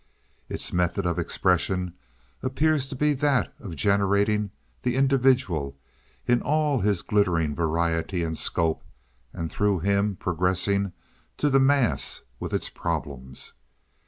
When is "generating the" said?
3.75-4.95